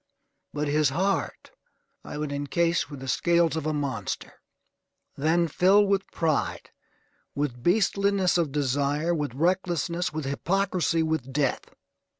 [0.51, 1.51] But his heart
[2.03, 4.33] I would encase with the scales of a monster,
[5.15, 6.71] then fill with pride,
[7.35, 11.75] with beastliness of desire, with recklessness, with hypocrisy, with death.